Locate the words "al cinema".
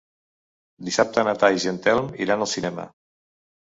2.51-2.93